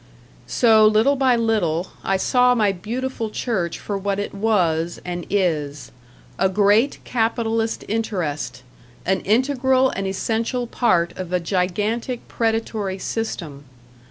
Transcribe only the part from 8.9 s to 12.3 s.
an integral and essential part of a gigantic